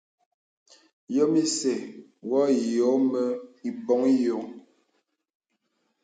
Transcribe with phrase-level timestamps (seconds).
[1.15, 1.77] Yɔ̄m isɛ̂
[2.29, 3.21] wɔ ìyɔ̄ɔ̄ mə
[3.67, 4.41] i bɔŋ yɔ̄.